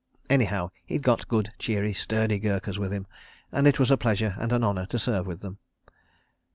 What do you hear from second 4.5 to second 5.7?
an honour to serve with them.